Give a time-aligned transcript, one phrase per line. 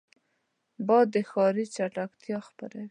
[0.87, 2.79] باد د ښاري چټلتیا خپروي